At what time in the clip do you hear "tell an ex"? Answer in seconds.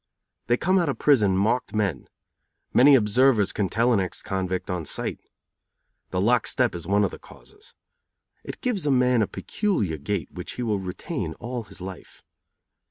3.69-4.23